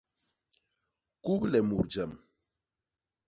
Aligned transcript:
Kuble 1.23 1.59
mut 1.67 1.87
jam. 1.91 2.11